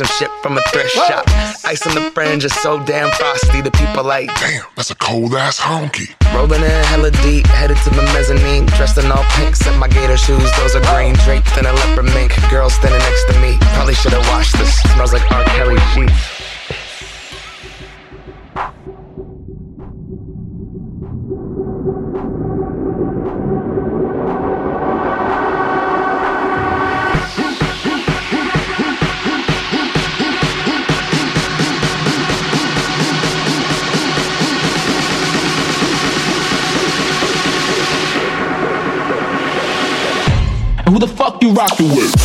some 0.00 0.16
shit 0.16 0.30
from 0.42 0.56
a 0.56 0.62
thrift 0.72 0.96
Whoa. 0.96 1.08
shop. 1.08 1.24
Ice 1.66 1.86
on 1.86 1.94
the 1.94 2.10
fringe 2.12 2.44
is 2.44 2.54
so 2.54 2.82
damn 2.84 3.10
frosty. 3.10 3.60
The 3.60 3.70
people 3.70 4.02
like, 4.02 4.28
damn, 4.40 4.64
that's 4.74 4.90
a 4.90 4.94
cold 4.94 5.34
ass 5.34 5.60
honky. 5.60 6.08
Rolling 6.34 6.62
in 6.62 6.84
hella 6.88 7.10
deep, 7.22 7.46
headed 7.46 7.76
to 7.84 7.90
the 7.90 8.02
mezzanine. 8.14 8.64
Dressed 8.78 8.96
in 8.96 9.12
all 9.12 9.24
pink, 9.36 9.56
set 9.56 9.76
my 9.78 9.88
gator 9.88 10.16
shoes. 10.16 10.50
Those 10.56 10.74
are 10.74 10.84
green 10.94 11.14
drapes 11.26 11.54
and 11.58 11.66
a 11.66 11.72
leopard 11.72 12.06
mink. 12.06 12.32
Girl 12.48 12.70
standing 12.70 13.00
next 13.00 13.24
to 13.28 13.38
me. 13.40 13.58
Probably 13.76 13.94
should 13.94 14.12
have 14.12 14.26
washed 14.28 14.56
this. 14.56 14.80
Smells 14.94 15.12
like 15.12 15.30
R. 15.30 15.44
Kelly 15.44 15.78
sheets. 15.92 16.14
Thank 18.52 18.86
you. 18.86 19.00
rocking 41.60 41.90
with. 41.90 42.19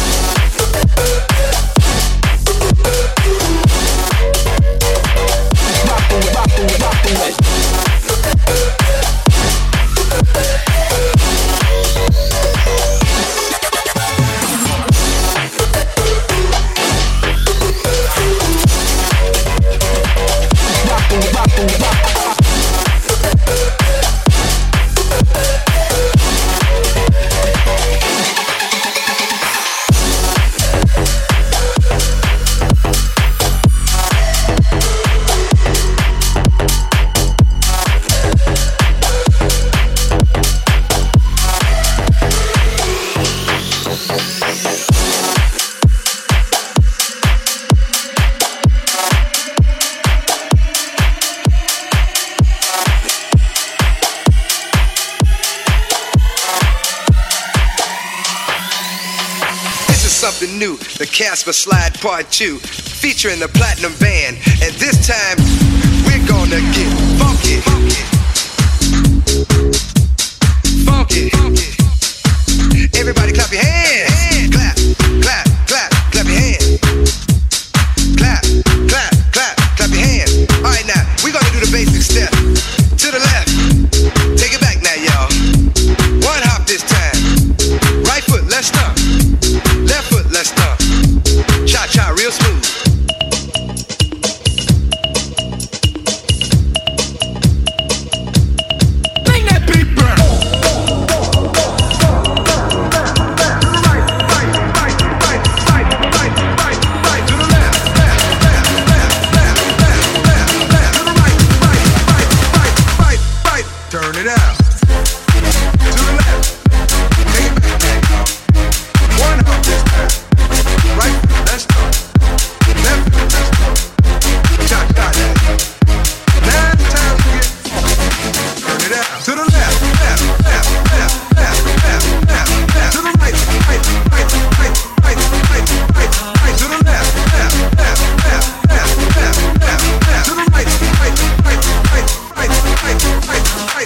The 61.46 61.54
Slide 61.54 61.94
Part 62.02 62.32
2, 62.32 62.58
featuring 62.58 63.40
the 63.40 63.48
Platinum 63.48 63.94
Band. 64.00 64.38
And 64.66 64.74
this 64.82 64.98
time, 65.06 65.38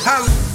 Holland. 0.04 0.49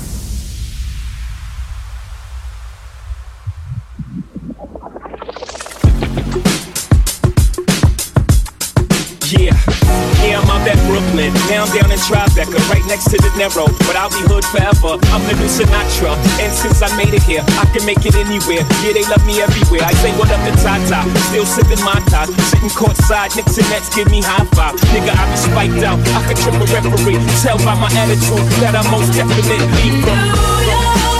right 12.85 12.97
next 12.97 13.11
to 13.11 13.17
the 13.17 13.31
narrow, 13.37 13.67
but 13.87 13.97
I'll 13.97 14.11
be 14.11 14.21
hood 14.29 14.45
forever. 14.45 15.01
I'm 15.13 15.23
the 15.25 15.35
new 15.41 15.49
Sinatra, 15.49 16.17
and 16.41 16.53
since 16.53 16.83
I 16.83 16.91
made 16.97 17.15
it 17.15 17.23
here, 17.23 17.43
I 17.61 17.65
can 17.73 17.85
make 17.87 18.05
it 18.05 18.15
anywhere. 18.15 18.65
Yeah, 18.85 18.93
they 18.93 19.05
love 19.09 19.25
me 19.27 19.41
everywhere. 19.41 19.83
I 19.85 19.93
say 19.95 20.13
what 20.17 20.31
up 20.31 20.41
to 20.45 20.53
Tata, 20.61 21.09
still 21.31 21.47
sipping 21.47 21.83
my 21.85 21.97
tie, 22.09 22.27
sitting 22.53 22.71
courtside, 22.71 23.37
Knicks 23.37 23.59
and 23.59 23.69
Nets 23.71 23.95
give 23.95 24.11
me 24.11 24.21
high 24.23 24.45
five. 24.53 24.77
Nigga, 24.93 25.13
I 25.13 25.25
be 25.31 25.37
spiked 25.37 25.83
out, 25.85 25.99
I 26.13 26.21
could 26.29 26.37
trip 26.37 26.55
a 26.55 26.67
referee. 26.69 27.21
Tell 27.43 27.59
by 27.59 27.75
my 27.75 27.91
attitude 27.97 28.45
that 28.61 28.75
I 28.77 28.83
most 28.91 29.13
definitely 29.13 29.59
from 30.05 30.19
New 30.21 30.69
York. 30.69 31.14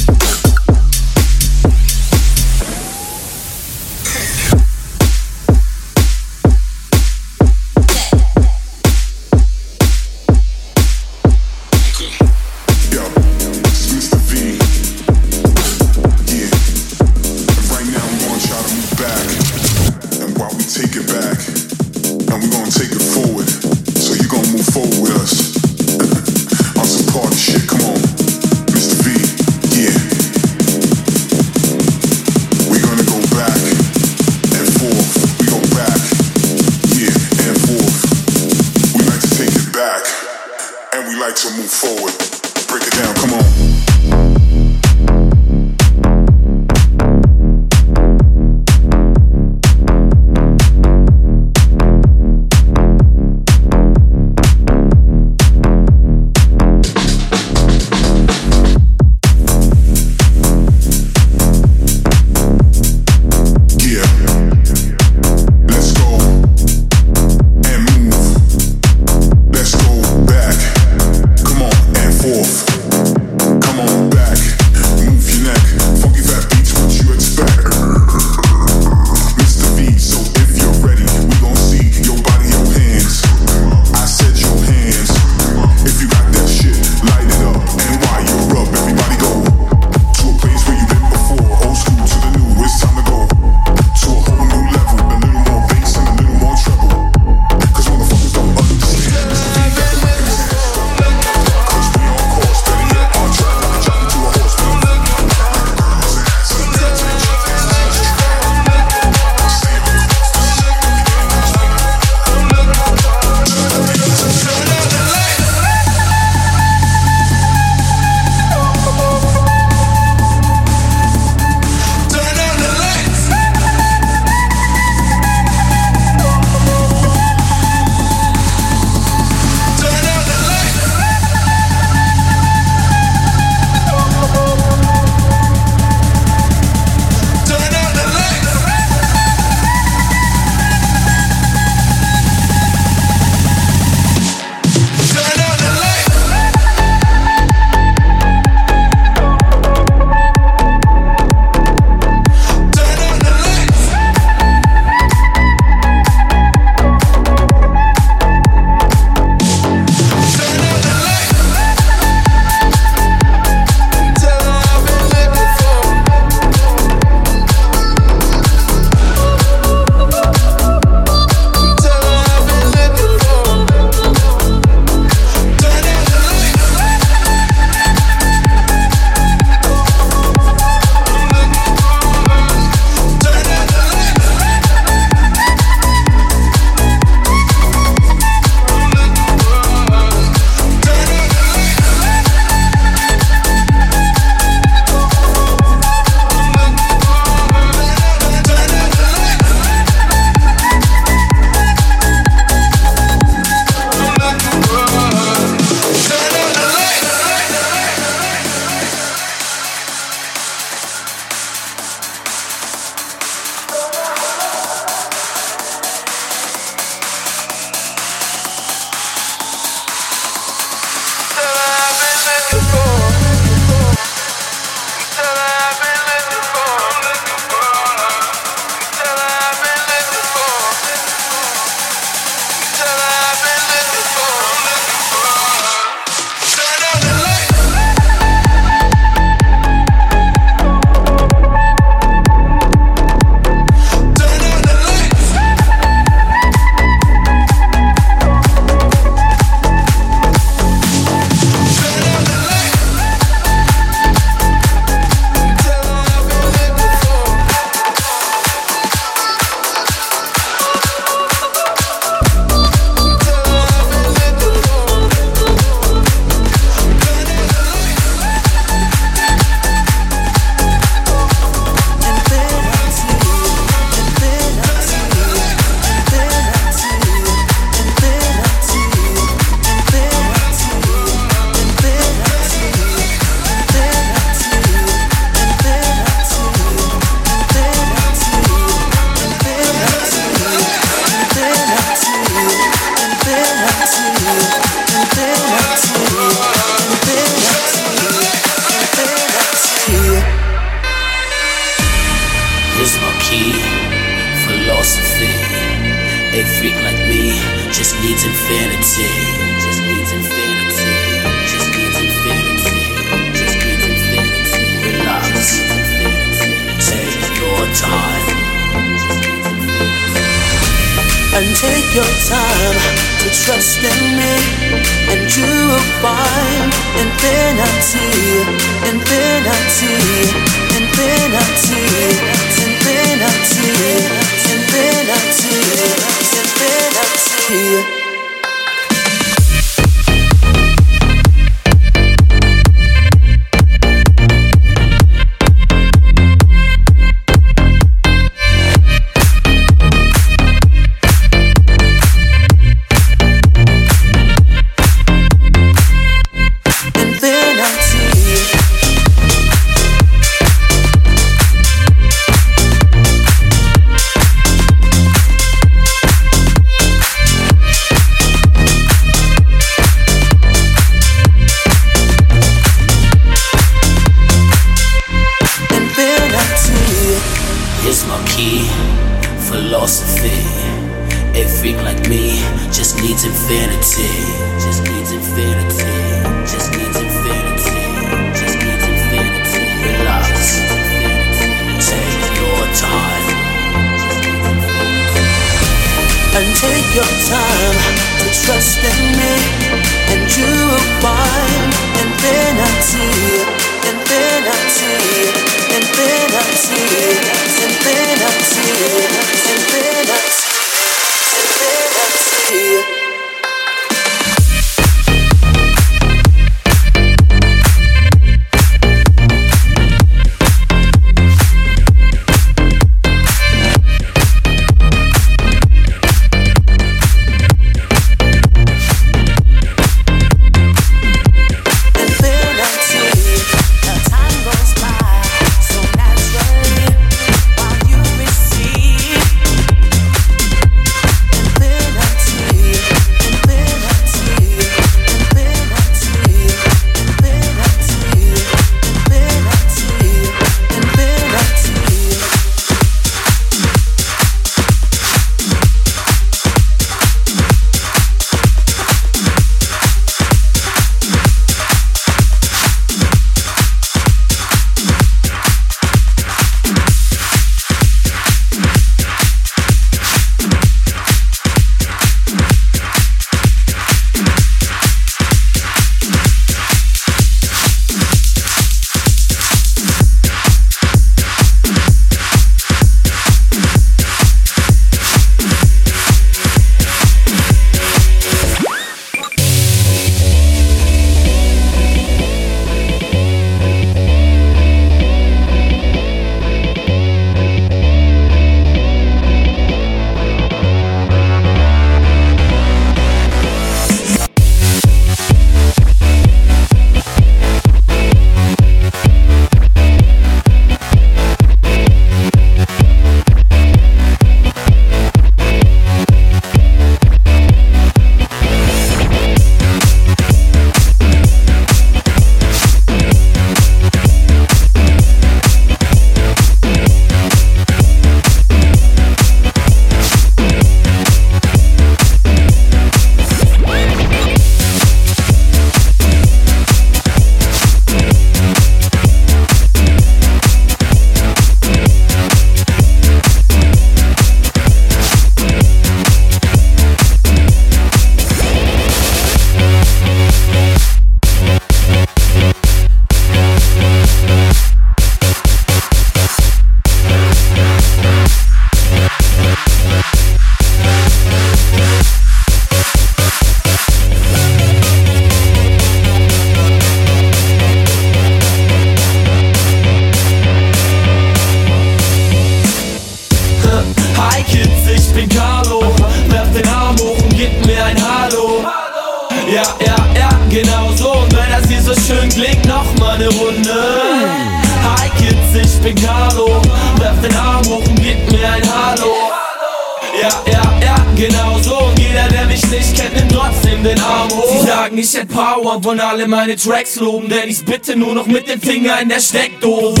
meine 596.54 596.56
Tracks 596.56 596.96
loben, 596.96 597.28
denn 597.28 597.48
ich 597.48 597.64
bitte 597.64 597.96
nur 597.96 598.14
noch 598.14 598.26
mit 598.26 598.48
dem 598.48 598.60
Finger 598.60 599.00
in 599.00 599.08
der 599.08 599.20
Steckdose. 599.20 600.00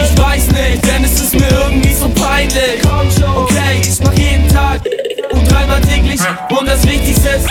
Ich 0.00 0.18
weiß 0.18 0.46
nicht, 0.48 0.86
denn 0.86 1.04
es 1.04 1.20
ist 1.20 1.34
mir 1.34 1.48
irgendwie 1.50 1.92
so 1.92 2.08
peinlich. 2.08 2.80
Komm 2.82 3.10
schon, 3.10 3.36
okay, 3.36 3.80
ich 3.82 4.00
mach 4.02 4.14
jeden 4.14 4.48
Tag 4.48 4.80
und 5.30 5.50
dreimal 5.50 5.80
täglich 5.82 6.20
und 6.48 6.68
das 6.68 6.86
Wichtigste 6.86 7.28
ist. 7.28 7.48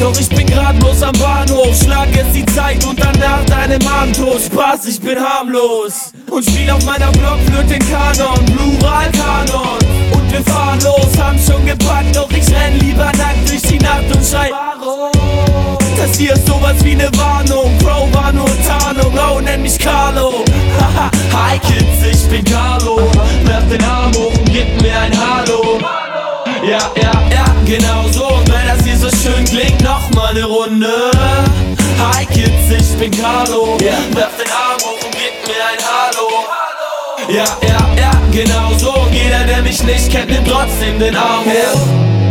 Doch 0.00 0.18
ich 0.18 0.28
bin 0.28 0.46
grad 0.46 0.78
bloß 0.80 1.02
am 1.02 1.12
Bahnhof, 1.12 1.76
schlag 1.82 2.08
jetzt 2.14 2.34
die 2.34 2.46
Zeit 2.46 2.84
und 2.84 2.98
danach 3.00 3.44
deinem 3.44 3.86
Abendbrot. 3.86 4.40
Spaß, 4.40 4.86
ich 4.86 5.00
bin 5.00 5.18
harmlos 5.18 6.12
und 6.30 6.44
spiel 6.44 6.70
auf 6.70 6.84
meiner 6.84 7.12
Blockflöte 7.12 7.78
Kanon, 7.78 8.44
Plural 8.46 9.10
Kanon. 9.12 9.85
Und 10.12 10.32
wir 10.32 10.42
fahren 10.42 10.80
los, 10.82 11.18
haben 11.18 11.38
schon 11.38 11.64
gepackt, 11.64 12.14
doch 12.14 12.30
ich 12.30 12.46
renn 12.48 12.78
lieber 12.80 13.06
nackt 13.16 13.48
durch 13.48 13.62
die 13.62 13.78
Nacht 13.78 14.04
und 14.14 14.24
schrei, 14.24 14.50
warum? 14.50 15.10
Das 15.96 16.18
hier 16.18 16.34
ist 16.34 16.46
sowas 16.46 16.76
wie 16.82 16.94
ne 16.94 17.10
Warnung, 17.16 17.76
Bro 17.78 18.08
war 18.12 18.32
nur 18.32 18.48
Tarnung, 18.66 19.18
oh, 19.18 19.40
nenn 19.40 19.62
mich 19.62 19.78
Carlo. 19.78 20.44
Haha, 20.78 21.10
hi 21.32 21.58
Kids, 21.58 22.06
ich 22.10 22.28
bin 22.28 22.44
Carlo. 22.44 22.98
Werf 23.44 23.68
den 23.70 23.82
Arm 23.84 24.12
hoch 24.14 24.32
und 24.32 24.52
gib 24.52 24.80
mir 24.82 24.98
ein 24.98 25.12
Hallo. 25.18 25.78
Ja, 26.62 26.78
ja, 27.00 27.12
ja, 27.30 27.44
genau 27.64 28.08
so. 28.10 28.26
Und 28.26 28.48
wenn 28.48 28.66
das 28.66 28.84
hier 28.84 28.96
so 28.96 29.08
schön 29.08 29.44
klingt, 29.44 29.80
noch 29.82 30.10
mal 30.10 30.34
ne 30.34 30.44
Runde. 30.44 31.10
Hi 31.98 32.26
Kids, 32.26 32.70
ich 32.70 32.98
bin 32.98 33.10
Carlo. 33.10 33.78
Werf 33.80 34.36
den 34.36 34.50
Arm 34.50 34.80
hoch 34.82 35.04
und 35.04 35.12
gib 35.12 35.46
mir 35.46 35.64
ein 35.64 35.78
Hallo. 35.82 36.28
Ja, 37.28 37.44
ja, 37.66 37.95
genau 38.36 38.72
so. 38.76 38.94
Jeder, 39.10 39.44
der 39.44 39.62
mich 39.62 39.82
nicht 39.82 40.10
kennt, 40.10 40.30
nimmt 40.30 40.46
trotzdem 40.46 40.98
den 40.98 41.16
Arm 41.16 41.44
hoch. 41.44 42.25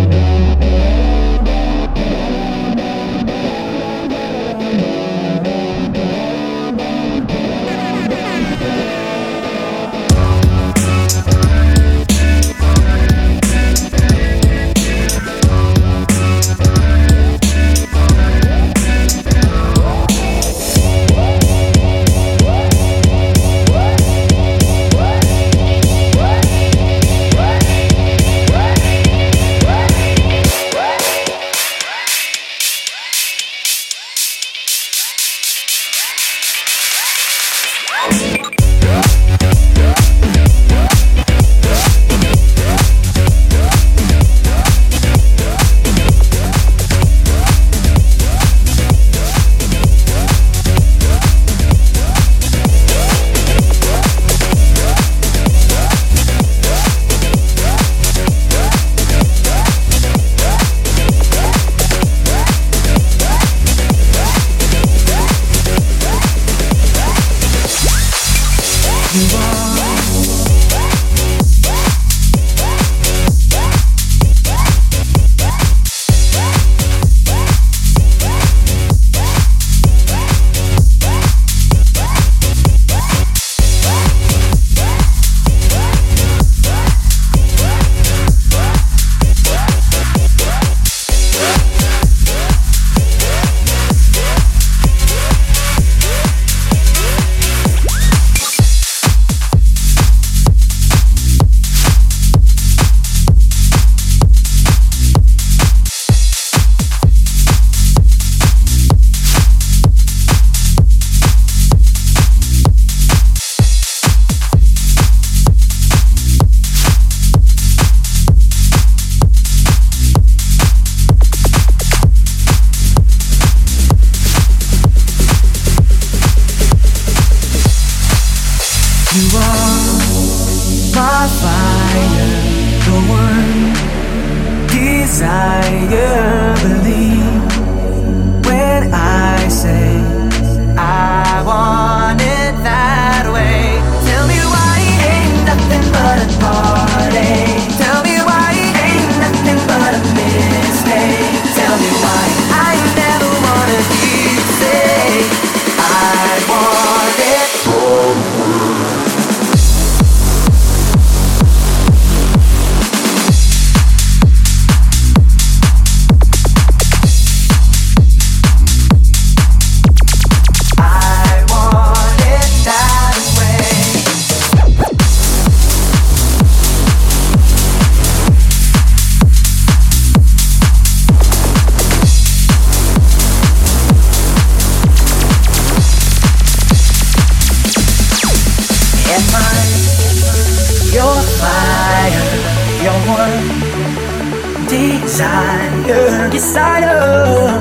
Desire, 195.16 196.30
desire. 196.30 197.56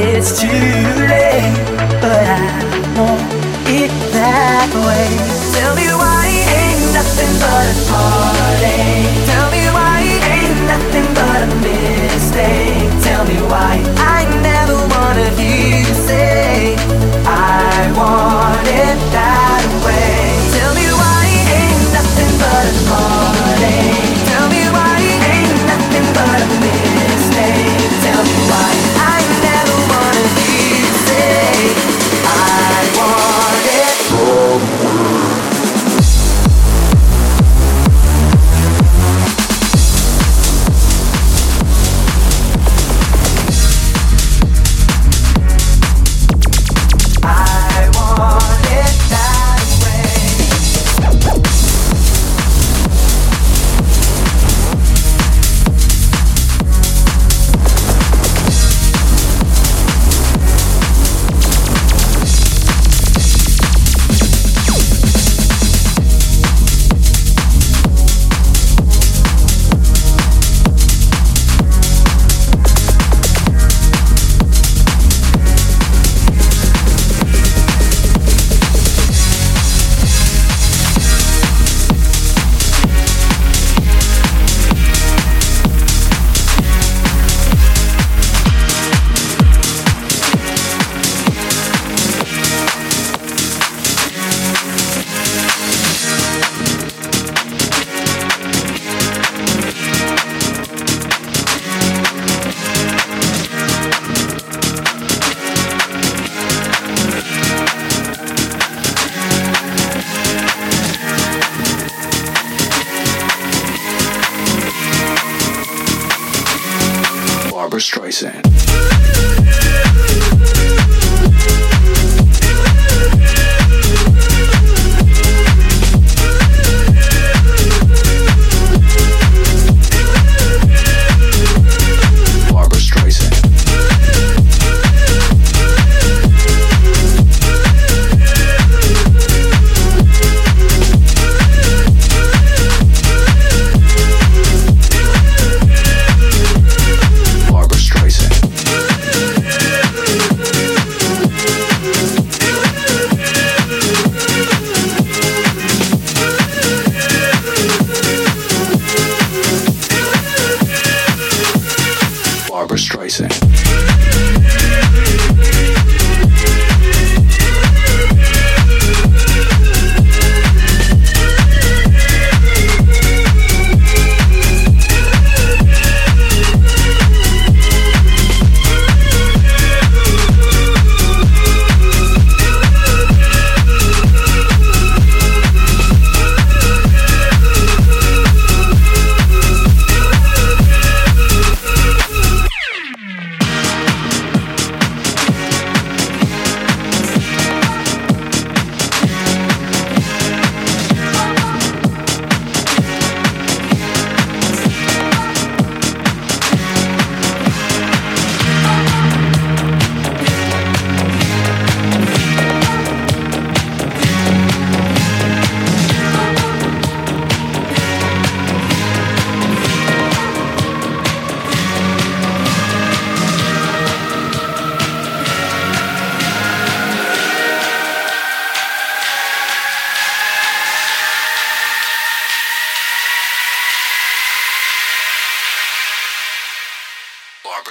It's 0.00 0.40
too 0.40 0.48
late, 0.48 1.52
but 2.00 2.24
I 2.24 2.48
want 2.96 3.20
it 3.68 3.92
that 4.16 4.72
way. 4.72 5.12
Tell 5.52 5.76
me 5.76 5.92
why 5.92 6.24
it 6.24 6.48
ain't 6.64 6.88
nothing 6.96 7.34
but 7.36 7.64
a 7.68 7.76
party. 7.92 8.80
Tell 9.28 9.48
me 9.52 9.64
why 9.76 10.08
it 10.08 10.24
ain't 10.24 10.60
nothing 10.72 11.08
but 11.12 11.38
a 11.44 11.50
mistake. 11.60 12.88
Tell 13.04 13.28
me 13.28 13.36
why 13.44 13.84
I 14.00 14.24
never 14.40 14.80
wanted 14.88 15.36
you 15.36 15.84
to 15.84 15.94
say 16.08 16.76
I 17.28 17.92
want 17.92 18.64
it 18.72 18.98
that 19.12 19.64
way. 19.84 20.16
Tell 20.56 20.72
me 20.72 20.86
why 20.96 21.28
it 21.28 21.48
ain't 21.60 21.84
nothing 21.92 22.32
but 22.40 22.64
a 22.72 22.76
party. 22.88 24.03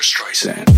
Streisand. 0.04 0.73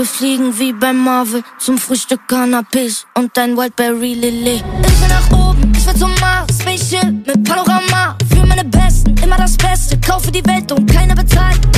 Wir 0.00 0.06
fliegen 0.06 0.58
wie 0.58 0.72
bei 0.72 0.94
Marvel 0.94 1.42
zum 1.58 1.76
Frühstück 1.76 2.26
Cannabis 2.26 3.04
und 3.18 3.36
ein 3.36 3.54
Wildberry 3.54 4.14
Lilly. 4.14 4.54
Ich 4.54 5.00
will 5.02 5.08
nach 5.08 5.30
oben, 5.30 5.74
ich 5.76 5.86
will 5.86 5.94
zum 5.94 6.14
Mars, 6.22 6.58
Spaceship 6.58 7.26
mit 7.26 7.44
Panorama. 7.44 8.16
Für 8.30 8.46
meine 8.46 8.64
Besten, 8.64 9.14
immer 9.22 9.36
das 9.36 9.58
Beste. 9.58 10.00
Kaufe 10.00 10.32
die 10.32 10.42
Welt 10.46 10.72
und 10.72 10.90
keiner 10.90 11.14
bezahlt. 11.14 11.69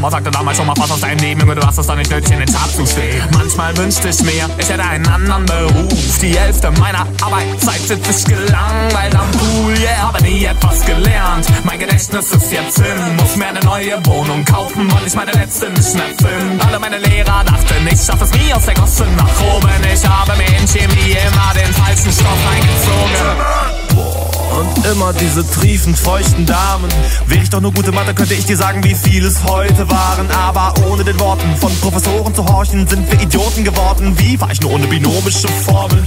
Mama 0.00 0.12
sagte 0.12 0.30
damals 0.30 0.56
schon 0.56 0.66
mal, 0.66 0.72
pass 0.72 0.90
aus 0.90 1.00
deinem 1.02 1.18
Leben, 1.18 1.40
Junge, 1.40 1.56
du 1.56 1.66
hast 1.66 1.76
es 1.76 1.86
doch 1.86 1.94
nicht 1.94 2.10
nötig, 2.10 2.32
in 2.32 2.38
den 2.38 2.50
Chart 2.50 2.74
zu 2.74 2.86
stehen. 2.86 3.22
Manchmal 3.34 3.76
wünschte 3.76 4.08
ich 4.08 4.22
mir, 4.22 4.48
ich 4.56 4.66
hätte 4.70 4.82
einen 4.82 5.06
anderen 5.06 5.44
Beruf. 5.44 6.18
Die 6.22 6.38
Hälfte 6.38 6.70
meiner 6.70 7.06
Arbeitszeit 7.20 7.80
sitze 7.80 8.10
ich 8.10 8.24
gelangweilt 8.24 9.14
am 9.14 9.30
Pool, 9.32 9.78
yeah, 9.78 9.98
habe 9.98 10.22
nie 10.22 10.42
etwas 10.46 10.86
gelernt. 10.86 11.46
Mein 11.64 11.78
Gedächtnis 11.78 12.32
ist 12.32 12.50
jetzt 12.50 12.78
hin, 12.78 13.16
muss 13.16 13.36
mir 13.36 13.48
eine 13.48 13.60
neue 13.60 14.00
Wohnung 14.06 14.42
kaufen, 14.46 14.90
weil 14.90 15.06
ich 15.06 15.14
meine 15.14 15.32
letzte 15.32 15.68
nicht 15.68 15.94
mehr 15.94 16.06
finde. 16.16 16.64
Alle 16.64 16.78
meine 16.80 16.96
Lehrer 16.96 17.44
dachten, 17.44 17.86
ich 17.92 18.00
schaff 18.00 18.22
es 18.22 18.30
nie 18.32 18.54
aus 18.54 18.64
der 18.64 18.74
Gosse 18.76 19.04
nach 19.18 19.54
oben. 19.54 19.68
Ich 19.92 20.08
habe 20.08 20.34
mir 20.38 20.48
in 20.48 20.66
Chemie 20.66 21.12
immer 21.12 21.52
den 21.52 21.74
falschen 21.74 22.10
Stoff 22.10 22.38
eingezogen. 22.50 24.29
Und 24.50 24.86
immer 24.86 25.12
diese 25.12 25.48
triefend 25.48 25.98
feuchten 25.98 26.44
Damen. 26.44 26.88
Wäre 27.26 27.42
ich 27.42 27.50
doch 27.50 27.60
nur 27.60 27.72
gute 27.72 27.92
Mathe, 27.92 28.14
könnte 28.14 28.34
ich 28.34 28.46
dir 28.46 28.56
sagen, 28.56 28.82
wie 28.82 28.94
viel 28.94 29.24
es 29.24 29.44
heute 29.44 29.88
waren. 29.88 30.30
Aber 30.30 30.74
ohne 30.90 31.04
den 31.04 31.18
Worten 31.20 31.56
von 31.56 31.72
Professoren 31.80 32.34
zu 32.34 32.44
horchen, 32.46 32.86
sind 32.88 33.10
wir 33.10 33.20
Idioten 33.20 33.64
geworden. 33.64 34.18
Wie 34.18 34.40
war 34.40 34.50
ich 34.50 34.60
nur 34.60 34.72
ohne 34.72 34.86
binomische 34.86 35.48
Formel? 35.48 36.02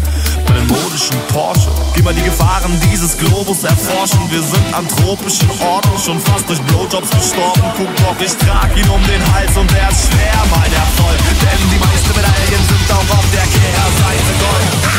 Meinen 0.48 0.68
modischen 0.68 1.18
Porsche. 1.30 1.70
Geh 1.96 2.02
mal 2.02 2.14
die 2.14 2.24
Gefahren 2.24 2.72
dieses 2.92 3.18
Globus 3.18 3.64
erforschen. 3.64 4.20
Wir 4.30 4.42
sind 4.42 4.74
an 4.74 4.88
tropischen 4.88 5.50
Orten, 5.62 5.92
schon 6.04 6.20
fast 6.20 6.50
durch 6.50 6.62
Blowjobs 6.64 7.10
gestorben. 7.12 7.64
Guck 7.78 7.96
doch, 7.96 8.20
ich 8.20 8.36
trag 8.38 8.76
ihn 8.76 8.90
um 8.90 9.02
den 9.08 9.24
Hals 9.34 9.56
und 9.56 9.72
der 9.72 9.90
ist 9.90 10.08
schwer, 10.12 10.40
mein 10.52 10.74
Erfolg. 10.74 11.18
Denn 11.42 11.62
die 11.72 11.80
meisten 11.80 12.12
Medaillen 12.16 12.64
sind 12.68 12.92
auch 12.92 13.18
auf 13.18 13.28
der 13.32 13.48
Kehrseite 13.48 14.34
Gold. 14.44 14.94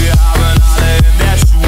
Wir 0.00 0.12
haben 0.12 0.62
alle 0.74 0.96
in 0.98 1.18
der 1.18 1.36
Schule 1.36 1.67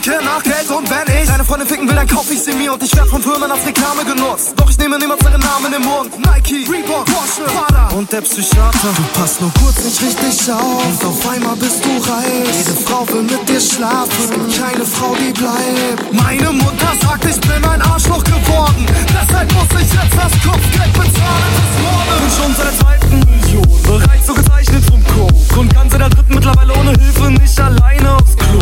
Stinke 0.00 0.24
nach 0.24 0.42
Geld 0.42 0.70
und 0.70 0.88
wenn 0.88 1.14
ich 1.14 1.28
deine 1.28 1.44
Freundin 1.44 1.68
ficken 1.68 1.86
will, 1.86 1.94
dann 1.94 2.06
kauf 2.06 2.30
ich 2.30 2.40
sie 2.40 2.52
mir 2.52 2.72
und 2.72 2.82
ich 2.82 2.94
werd 2.96 3.08
von 3.08 3.22
Firmen 3.22 3.50
als 3.50 3.66
Reklame 3.66 4.02
genutzt. 4.04 4.54
Doch 4.56 4.70
ich 4.70 4.78
nehme 4.78 4.98
niemals 4.98 5.20
ihren 5.22 5.40
Namen 5.40 5.72
im 5.74 5.82
Mund. 5.82 6.18
Nike, 6.24 6.64
Reebok, 6.72 7.04
Porsche, 7.04 7.44
Prada 7.44 7.88
und 7.94 8.10
der 8.10 8.22
Psychiater. 8.22 8.92
Du 8.96 9.20
passt 9.20 9.40
nur 9.42 9.52
kurz 9.60 9.84
nicht 9.84 10.00
richtig 10.00 10.52
auf 10.52 10.84
und 10.84 11.04
auf 11.04 11.28
einmal 11.28 11.56
bist 11.56 11.84
du 11.84 11.90
reif. 11.90 12.48
Jede 12.56 12.76
Frau 12.80 13.06
will 13.12 13.22
mit 13.22 13.46
dir 13.46 13.60
schlafen, 13.60 14.48
keine 14.56 14.86
Frau, 14.86 15.14
die 15.16 15.32
bleibt. 15.32 16.12
Meine 16.12 16.50
Mutter 16.52 16.92
sagt, 17.02 17.24
ich 17.26 17.40
bin 17.40 17.62
ein 17.64 17.82
Arschloch 17.82 18.24
geworden. 18.24 18.86
Deshalb 19.08 19.52
muss 19.52 19.82
ich 19.82 19.92
jetzt 19.92 20.16
das 20.16 20.32
Kopfgeld 20.40 20.92
bezahlen 20.94 21.52
bis 21.60 21.72
morgen. 21.84 22.16
Bin 22.20 22.32
schon 22.40 22.54
seit 22.56 22.72
der 22.72 22.78
zweiten 22.80 23.18
Million, 23.28 23.82
bereits 23.82 24.26
so 24.26 24.32
gezeichnet 24.32 24.82
vom 24.88 25.04
Coke 25.04 25.60
und 25.60 25.74
ganz 25.74 25.92
in 25.92 25.98
der 25.98 26.08
dritten 26.08 26.34
mittlerweile 26.34 26.72
ohne 26.72 26.92
Hilfe 26.92 27.30
nicht 27.32 27.60
alleine 27.60 28.16
aufs 28.16 28.36
Klo. 28.36 28.60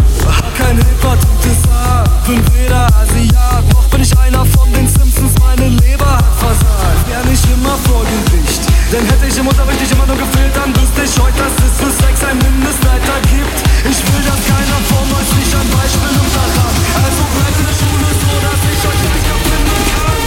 Kein 0.58 0.76
Hepatitis 0.76 1.62
A, 1.70 2.02
bin 2.26 2.42
weder 2.52 2.88
Asiat, 2.98 3.62
noch 3.72 3.86
bin 3.90 4.02
ich 4.02 4.10
einer 4.18 4.44
von 4.44 4.72
den 4.72 4.88
Simpsons, 4.88 5.30
meine 5.38 5.68
Leber 5.68 6.18
hat 6.18 6.34
versagt. 6.36 7.06
Wär 7.06 7.22
nicht 7.30 7.46
immer 7.46 7.78
vor 7.86 8.02
Gericht, 8.02 8.66
denn 8.90 9.06
hätte 9.06 9.26
ich 9.30 9.38
im 9.38 9.46
Unterricht 9.46 9.80
nicht 9.80 9.92
immer 9.92 10.06
nur 10.06 10.16
gefehlt, 10.16 10.50
dann 10.58 10.74
wüsste 10.74 11.06
ich 11.06 11.14
heute, 11.22 11.38
dass 11.38 11.54
es 11.62 11.78
für 11.78 11.92
Sex 12.02 12.24
ein 12.26 12.38
Mindestalter 12.42 13.22
gibt. 13.30 13.54
Ich 13.86 14.02
will, 14.02 14.22
dass 14.26 14.40
keiner 14.50 14.82
von 14.90 15.06
euch 15.14 15.30
sich 15.38 15.54
ein 15.54 15.68
Beispiel 15.70 16.10
nimmt 16.18 16.34
daran. 16.34 16.74
Also 17.06 17.22
bleibt 17.38 17.54
in 17.54 17.66
der 17.70 17.76
Schule 17.78 18.10
so, 18.18 18.32
dass 18.42 18.60
ich 18.66 18.82
euch 18.82 19.02
nicht 19.06 19.30
finden 19.46 19.82
kann. 19.94 20.18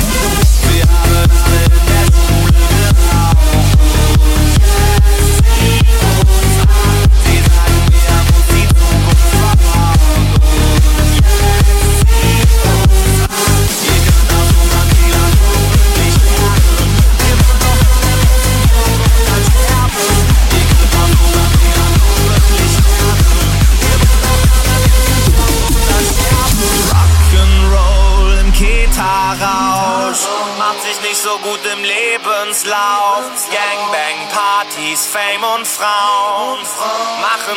Wir 0.71 0.88
haben 0.88 1.27
alle 1.27 1.90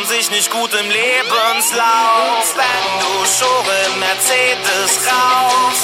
sich 0.07 0.29
nicht 0.29 0.51
gut 0.51 0.71
im 0.73 0.89
Lebenslauf. 0.89 2.45
Wenn 2.55 2.99
du 3.01 3.25
Schore 3.25 3.97
Mercedes 3.97 4.91
raus, 5.07 5.79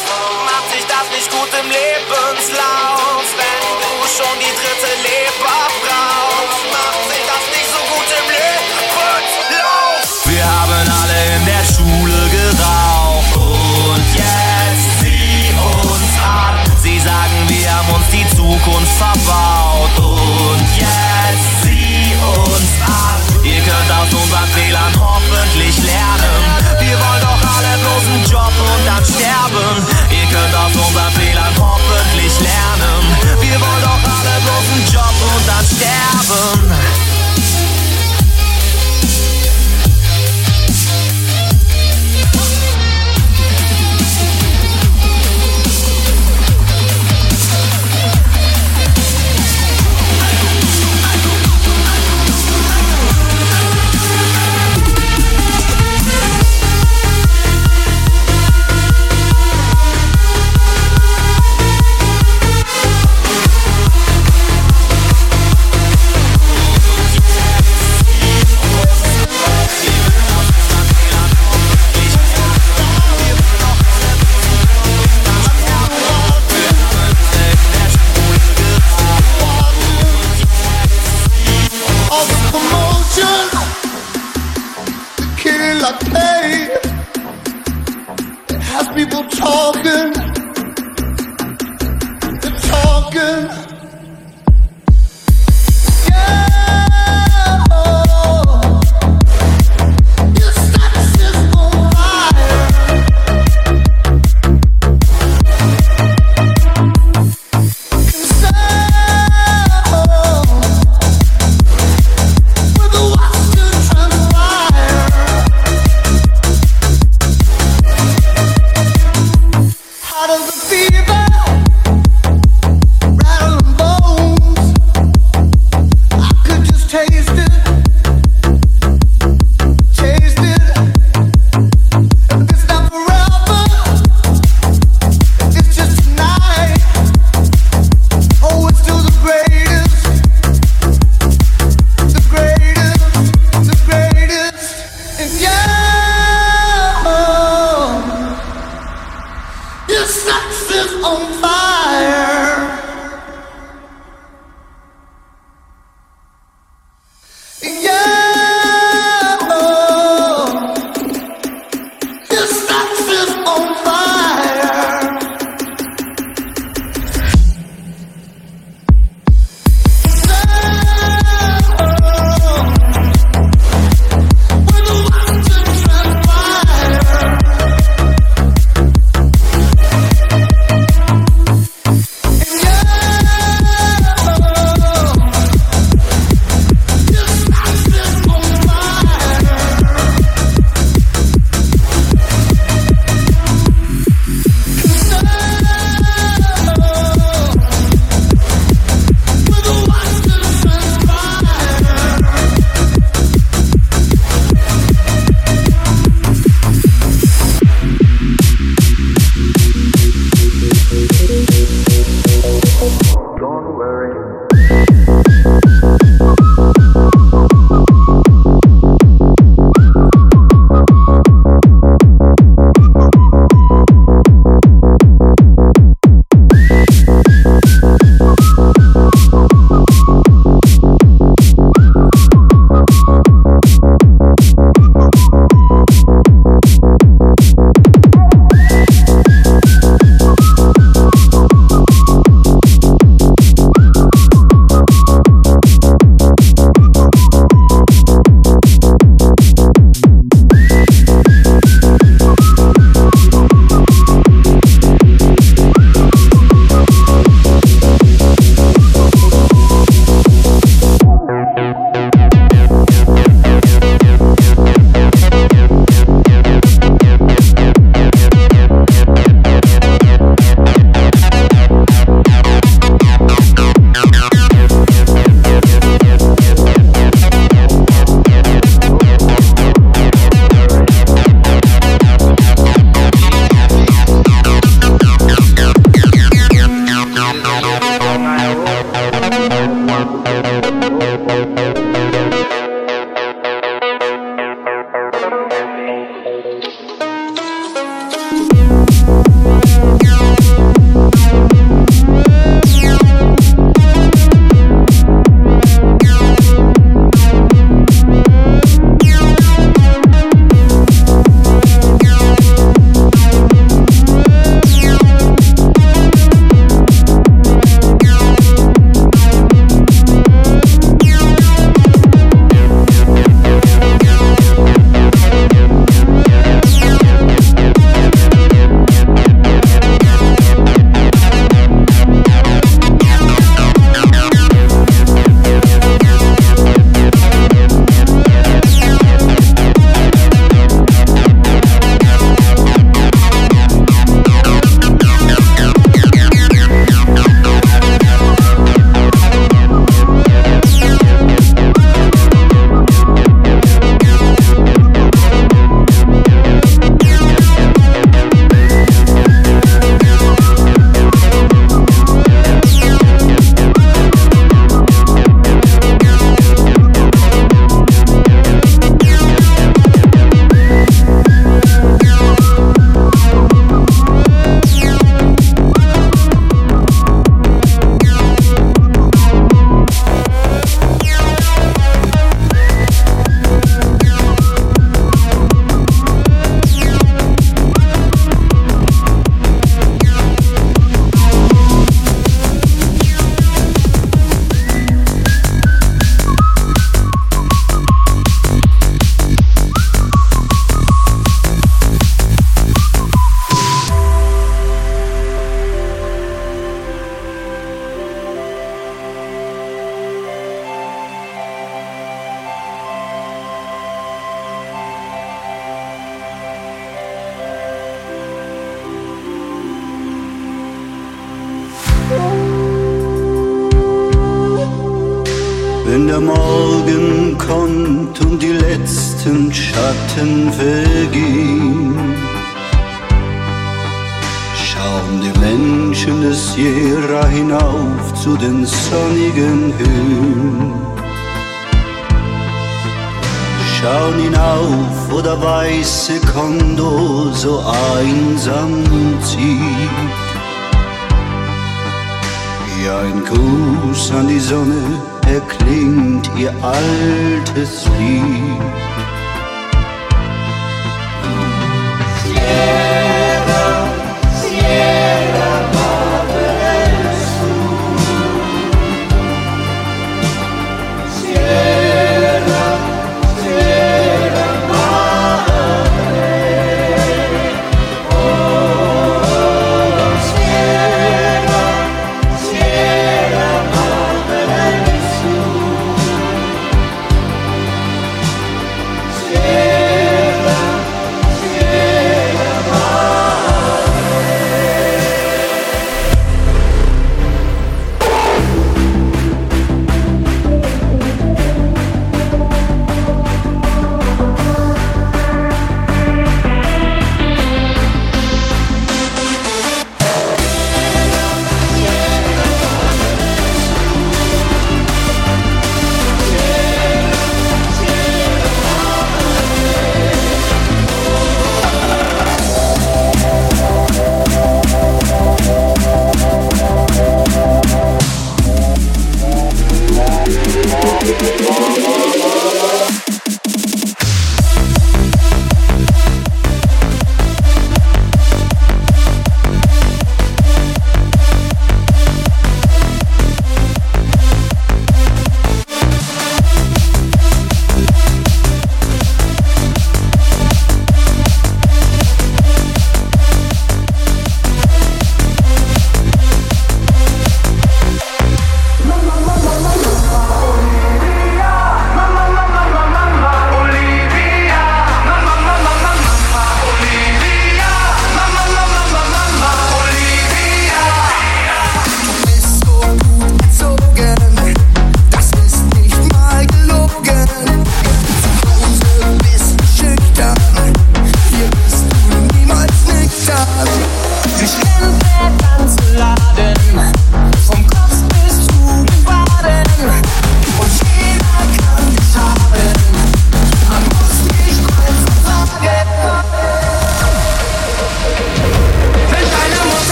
macht 0.46 0.72
sich 0.74 0.86
das 0.86 1.10
nicht 1.16 1.32
gut 1.32 1.50
im 1.60 1.70
Lebenslauf. 1.70 3.26
Wenn 3.42 3.66
du 3.82 3.94
schon 4.08 4.36
die 4.40 4.54
dritte 4.62 4.81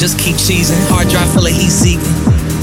just 0.00 0.18
keep 0.18 0.36
cheesing. 0.40 0.80
Hard 0.88 1.12
drive 1.12 1.28
full 1.28 1.44
of 1.44 1.52
heat 1.52 1.68
seeking. 1.68 2.16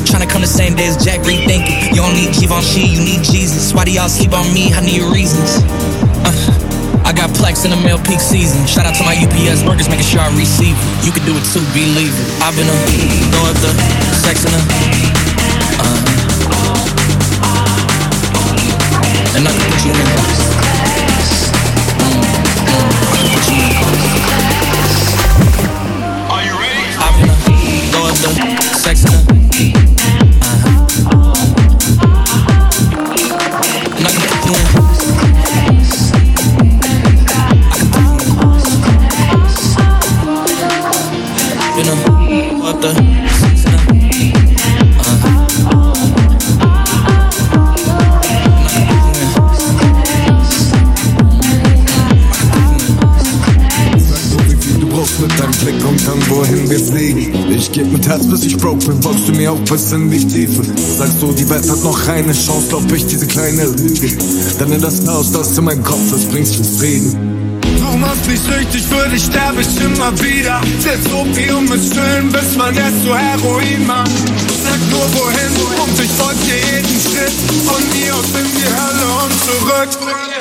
Tryna 0.09 0.26
come 0.26 0.41
the 0.41 0.49
same 0.49 0.73
day 0.73 0.89
as 0.89 0.97
Jack 0.97 1.22
rethinking. 1.22 1.93
You 1.93 2.01
don't 2.01 2.18
need 2.18 2.34
Givenchy, 2.34 2.81
you 2.81 2.97
need 2.97 3.22
Jesus. 3.22 3.77
Why 3.77 3.85
do 3.85 3.93
y'all 3.93 4.09
sleep 4.09 4.34
on 4.34 4.49
me? 4.57 4.73
I 4.73 4.81
need 4.81 5.05
reasons. 5.14 5.61
Uh, 6.26 6.34
I 7.05 7.14
got 7.14 7.30
plex 7.38 7.61
in 7.64 7.69
the 7.69 7.77
mail 7.85 8.01
peak 8.01 8.19
season. 8.19 8.65
Shout 8.65 8.89
out 8.89 8.97
to 8.97 9.05
my 9.05 9.14
UPS 9.14 9.61
workers, 9.69 9.85
making 9.85 10.09
sure 10.09 10.19
I 10.19 10.34
receive 10.34 10.73
it. 10.73 11.05
You 11.05 11.14
can 11.14 11.22
do 11.30 11.38
it 11.38 11.45
too, 11.53 11.61
believe 11.77 12.09
it. 12.09 12.27
I've 12.41 12.57
been 12.57 12.65
a 12.65 12.77
throw 13.30 13.45
up 13.45 13.57
the 13.61 13.69
sex 14.18 14.41
in 14.41 14.57
a. 14.57 14.61
Uh, 15.77 16.16
Welt 62.27 62.37
hat 62.37 62.47
noch 62.47 62.57
eine 62.57 62.61
Chance, 62.61 62.67
glaub 62.69 62.91
ich 62.91 63.05
diese 63.05 63.27
kleine 63.27 63.65
Lüge. 63.65 64.17
Dann 64.59 64.71
in 64.71 64.81
das 64.81 65.03
Chaos, 65.05 65.31
das 65.31 65.57
in 65.57 65.65
meinem 65.65 65.83
Kopf 65.83 66.11
ist, 66.13 66.29
bringst 66.31 66.59
du 66.59 66.63
Frieden. 66.63 67.59
Du 67.61 67.97
machst 67.97 68.27
mich 68.27 68.39
süchtig, 68.39 68.83
für 68.83 69.09
dich 69.09 69.23
sterbe 69.23 69.61
ich 69.61 69.81
immer 69.81 70.11
wieder. 70.19 70.61
Setz 70.79 71.11
Opium 71.13 71.71
ist 71.71 71.93
schön, 71.93 72.29
bis 72.31 72.55
man 72.57 72.75
erst 72.75 73.03
zu 73.03 73.15
Heroin 73.15 73.87
macht. 73.87 74.11
Sag 74.63 74.79
nur 74.89 75.07
wohin 75.13 75.53
und 75.83 75.99
ich 75.99 76.11
folg 76.11 76.37
jeden 76.43 77.01
Schritt. 77.01 77.33
Von 77.65 77.81
mir 77.93 78.13
aus 78.13 78.25
in 78.39 78.49
die 78.55 78.67
Hölle 78.67 79.07
und 79.23 79.33
zurück. 79.45 80.36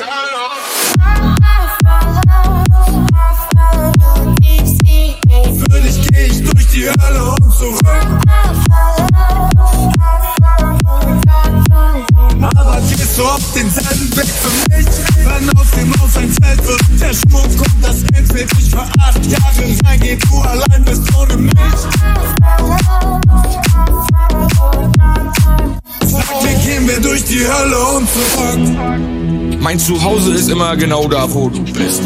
Mein 29.67 29.79
Zuhause 29.79 30.31
ist 30.31 30.49
immer 30.49 30.77
genau 30.77 31.09
da, 31.09 31.27
wo 31.29 31.49
du 31.49 31.61
bist. 31.61 32.01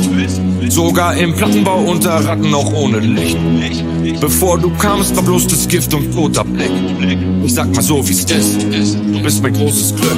Sogar 0.69 1.15
im 1.15 1.35
Plattenbau 1.35 1.83
unter 1.83 2.09
Ratten 2.25 2.51
auch 2.55 2.73
ohne 2.73 2.97
Licht. 2.97 3.37
Bevor 4.19 4.57
du 4.57 4.71
kamst, 4.77 5.15
war 5.15 5.21
bloß 5.21 5.45
das 5.45 5.67
Gift 5.67 5.93
und 5.93 6.11
toter 6.11 6.43
Blick. 6.43 6.71
Ich 7.45 7.53
sag 7.53 7.71
mal 7.75 7.83
so, 7.83 8.01
wie's 8.09 8.23
ist. 8.23 8.57
Du 9.13 9.21
bist 9.21 9.43
mein 9.43 9.53
großes 9.53 9.95
Glück. 9.95 10.17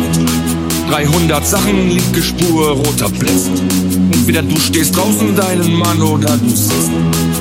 300 0.90 1.46
Sachen, 1.46 1.90
linke 1.90 2.24
Spur, 2.24 2.78
roter 2.78 3.10
Blitz. 3.10 3.50
Entweder 4.14 4.42
du 4.42 4.58
stehst 4.58 4.96
draußen 4.96 5.36
deinen 5.36 5.74
Mann 5.74 6.02
oder 6.02 6.38
du 6.38 6.48
sitzt. 6.48 6.92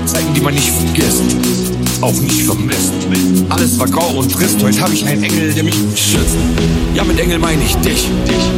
Zeigen, 0.06 0.34
die 0.34 0.40
man 0.40 0.54
nicht 0.54 0.72
vergisst, 0.72 1.22
auch 2.02 2.20
nicht 2.20 2.42
vermisst. 2.42 2.92
Alles 3.48 3.78
war 3.78 3.86
grau 3.86 4.18
und 4.18 4.32
trist, 4.32 4.62
heute 4.62 4.80
hab 4.80 4.92
ich 4.92 5.06
einen 5.06 5.22
Engel, 5.22 5.52
der 5.52 5.62
mich 5.62 5.74
schützt. 5.94 6.36
Ja, 6.94 7.04
mit 7.04 7.18
Engel 7.20 7.38
meine 7.38 7.62
ich 7.62 7.76
dich. 7.76 8.08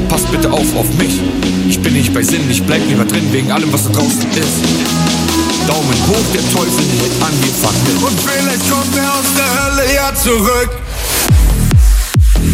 Pass 0.08 0.22
bitte 0.22 0.50
auf 0.50 0.74
auf 0.74 0.86
mich. 0.98 1.20
Ich 1.68 1.80
bin 1.80 1.92
nicht 1.92 2.12
bei 2.14 2.22
Sinn, 2.22 2.50
ich 2.50 2.62
bleib 2.62 2.86
lieber 2.88 3.04
drin 3.04 3.24
wegen 3.32 3.50
allem, 3.50 3.72
was 3.72 3.84
da 3.84 3.90
draußen 3.90 4.30
ist. 4.30 5.66
Daumen 5.66 5.98
hoch, 6.08 6.26
der 6.32 6.42
Teufel 6.52 6.84
hält 7.00 7.22
an, 7.22 7.32
wir 7.42 7.52
fangen 7.52 8.04
Und 8.04 8.20
vielleicht 8.20 8.70
kommt 8.70 8.96
er 8.96 9.12
aus 9.14 9.28
der 9.36 9.64
Hölle 9.64 9.94
ja 9.94 10.14
zurück. 10.14 10.70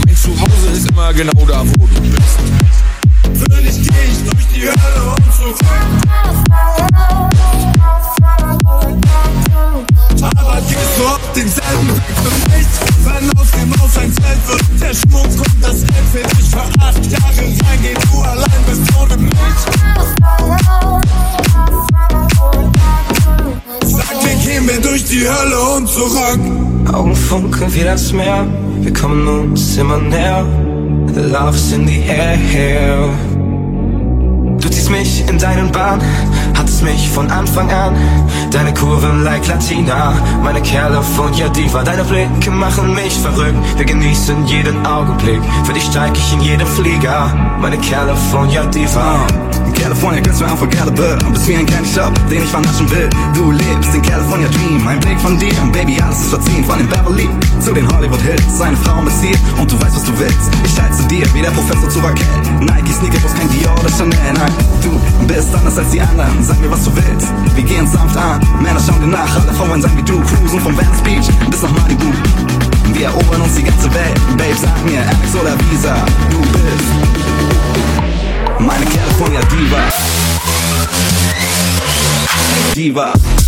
Mein 0.06 0.16
Zuhause 0.16 0.76
ist 0.76 0.88
immer 0.90 1.12
genau 1.12 1.44
da, 1.46 1.64
wo 1.66 1.86
du 1.86 2.00
bist. 2.10 2.38
Dich 3.32 3.76
geh 3.82 3.94
ich 4.10 4.30
durch 4.30 4.46
die 4.54 4.62
Hölle 4.62 5.10
und 5.10 5.34
zurück. 5.36 6.09
Auf 11.30 11.34
denselben 11.34 11.88
Weg 11.88 12.16
für 12.22 12.34
mich? 12.50 12.66
Wenn 13.04 13.38
aus 13.38 13.50
dem 13.52 13.80
Haus 13.80 13.98
ein 13.98 14.12
Zelt 14.12 14.48
wird, 14.48 14.80
der 14.80 14.94
Schmuck 14.94 15.36
kommt, 15.36 15.62
das 15.62 15.80
Geld 15.80 16.06
für 16.12 16.36
dich 16.36 16.48
für 16.48 16.62
acht 16.80 17.06
Jahre 17.06 17.46
rein, 17.46 17.78
geh 17.82 17.94
du 17.94 18.20
allein 18.20 18.62
bist 18.66 18.82
ohne 19.00 19.16
mich. 19.16 19.32
Sag 23.86 24.22
mir, 24.24 24.36
gehen 24.44 24.68
wir 24.68 24.80
durch 24.80 25.04
die 25.04 25.28
Hölle 25.28 25.60
und 25.76 25.88
zurück. 25.88 26.92
Augen 26.92 27.14
funkeln 27.14 27.74
wie 27.74 27.84
das 27.84 28.12
Meer, 28.12 28.46
wir 28.80 28.92
kommen 28.92 29.26
uns 29.26 29.76
immer 29.76 29.98
näher. 29.98 30.44
Love's 31.14 31.72
in 31.72 31.86
the 31.86 32.00
air. 32.06 33.08
Du 34.60 34.68
ziehst 34.68 34.90
mich 34.90 35.28
in 35.28 35.38
deinen 35.38 35.70
Bahn, 35.70 36.00
hattest 36.80 36.82
mich 36.82 37.08
von 37.10 37.30
Anfang 37.30 37.70
an. 37.70 37.94
Deine 38.50 38.72
Kurven 38.74 39.24
like 39.24 39.46
Latina, 39.46 40.12
meine 40.42 40.60
California 40.62 41.48
Diva. 41.48 41.82
Deine 41.82 42.04
Blicke 42.04 42.50
machen 42.50 42.94
mich 42.94 43.14
verrückt, 43.18 43.56
wir 43.76 43.84
genießen 43.84 44.46
jeden 44.46 44.86
Augenblick. 44.86 45.40
Für 45.64 45.72
dich 45.72 45.84
steig 45.84 46.16
ich 46.16 46.32
in 46.32 46.40
jeden 46.40 46.66
Flieger, 46.66 47.32
meine 47.60 47.78
California 47.78 48.64
Diva. 48.66 49.26
California 49.90 50.22
du 50.22 50.44
unforgettable 50.44 51.18
Bist 51.32 51.48
wie 51.48 51.56
ein 51.56 51.66
Candy 51.66 51.90
Shop, 51.90 52.14
den 52.30 52.44
ich 52.44 52.48
vernaschen 52.48 52.88
will. 52.92 53.10
Du 53.34 53.50
lebst 53.50 53.92
den 53.92 54.00
California 54.02 54.46
Dream. 54.46 54.86
Ein 54.86 55.00
Blick 55.00 55.18
von 55.18 55.36
dir, 55.36 55.50
Baby, 55.72 56.00
alles 56.00 56.20
ist 56.20 56.30
verziehen. 56.30 56.64
Von 56.64 56.78
den 56.78 56.88
Beverly 56.88 57.28
zu 57.58 57.72
den 57.72 57.90
Hollywood 57.90 58.20
Hills. 58.20 58.60
Eine 58.60 58.76
Frau 58.76 59.02
ist 59.02 59.20
hier 59.20 59.36
und 59.58 59.68
du 59.68 59.74
weißt, 59.80 59.96
was 59.96 60.04
du 60.04 60.16
willst. 60.16 60.48
Ich 60.64 60.74
teile 60.76 60.92
zu 60.92 61.02
dir, 61.08 61.26
wie 61.34 61.42
der 61.42 61.50
Professor 61.50 61.90
zu 61.90 61.98
Raquel. 61.98 62.24
Nike 62.60 62.92
Sneaker, 62.92 63.18
bloß 63.18 63.34
kein 63.34 63.48
Dior 63.50 63.74
oder 63.80 63.90
Chanel 63.90 64.32
Nein, 64.32 64.52
du 64.80 65.26
bist 65.26 65.52
anders 65.52 65.76
als 65.76 65.90
die 65.90 66.00
anderen. 66.00 66.38
Sag 66.40 66.60
mir, 66.60 66.70
was 66.70 66.84
du 66.84 66.92
willst, 66.94 67.26
wir 67.56 67.64
gehen 67.64 67.88
sanft 67.88 68.16
an. 68.16 68.38
Männer 68.62 68.78
schauen 68.78 69.00
dir 69.00 69.08
nach, 69.08 69.34
alle 69.42 69.52
Frauen 69.54 69.82
sein 69.82 69.90
wie 69.96 70.04
du. 70.04 70.20
Cruisen 70.20 70.60
vom 70.60 70.76
Venice 70.78 71.02
Beach 71.02 71.28
bis 71.50 71.62
nach 71.62 71.72
Malibu. 71.72 72.12
Wir 72.94 73.06
erobern 73.06 73.40
uns 73.42 73.56
die 73.56 73.64
ganze 73.64 73.92
Welt. 73.92 74.20
Babe, 74.38 74.54
sag 74.54 74.84
mir, 74.84 75.00
Alex 75.00 75.34
oder 75.34 75.58
Visa 75.68 75.96
Du 76.30 76.38
bist 76.38 77.19
meine 78.60 78.84
California 78.84 79.40
Diva. 79.42 79.78
Diva. 82.74 83.12
Diva. 83.12 83.39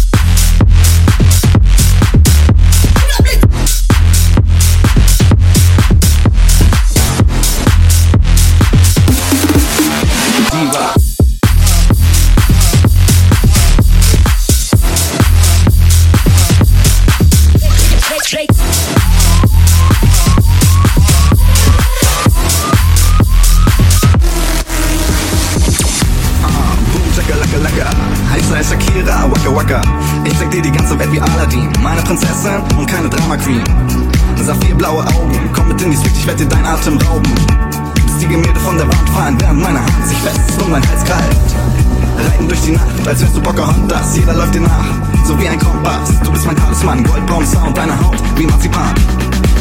durch 42.62 42.70
die 42.70 42.72
Nacht, 42.72 43.08
als 43.08 43.20
wärst 43.20 43.36
du 43.36 43.40
Pocahontas. 43.40 44.16
Jeder 44.16 44.34
läuft 44.34 44.54
dir 44.54 44.60
nach, 44.60 44.84
so 45.24 45.38
wie 45.38 45.48
ein 45.48 45.58
Kompass. 45.58 46.10
Du 46.22 46.30
bist 46.30 46.46
mein 46.46 46.56
Talisman, 46.56 47.02
goldbraun 47.02 47.46
Sound, 47.46 47.76
deine 47.76 47.98
Haut 47.98 48.16
wie 48.36 48.46
Marzipan. 48.46 48.94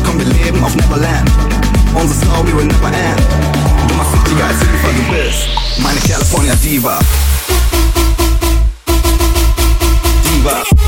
Komm, 0.05 0.19
wir 0.19 0.25
leben 0.25 0.63
auf 0.63 0.75
Neverland. 0.75 1.31
Unsere 1.93 2.25
Story 2.25 2.55
will 2.55 2.65
never 2.65 2.87
end. 2.87 3.21
Du 3.87 3.95
machst 3.95 4.11
mich 4.13 4.23
dicker 4.23 4.45
als 4.45 4.57
Eva, 4.61 4.89
du 4.95 5.13
bist 5.13 5.47
meine 5.81 5.99
California 5.99 6.55
Diva. 6.55 6.99
Diva. 10.23 10.80